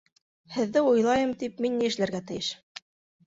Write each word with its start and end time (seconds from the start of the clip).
Һеҙҙе 0.53 0.81
уйлайым 0.91 1.35
тип 1.43 1.61
мин 1.65 1.77
ни 1.81 1.89
эшләргә 1.91 2.23
тейеш? 2.31 2.49